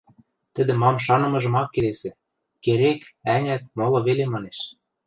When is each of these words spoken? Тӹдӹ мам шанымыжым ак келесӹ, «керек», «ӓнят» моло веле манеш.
Тӹдӹ 0.53 0.73
мам 0.81 0.95
шанымыжым 1.05 1.55
ак 1.61 1.69
келесӹ, 1.73 2.11
«керек», 2.63 3.01
«ӓнят» 3.35 3.63
моло 3.77 3.99
веле 4.07 4.25
манеш. 4.33 4.57